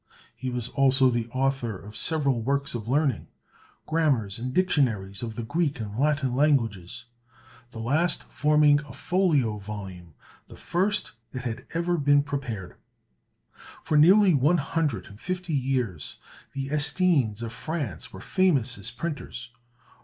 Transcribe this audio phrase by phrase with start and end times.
[0.35, 3.27] He was also the author of several works of learning,
[3.85, 7.05] grammars and dictionaries of the Greek and Latin languages,
[7.69, 10.15] the last forming a folio volume,
[10.47, 12.77] the first that had ever been prepared.
[13.83, 16.17] For nearly one hundred and fifty years
[16.53, 19.51] the Estiennes of France were famous as printers.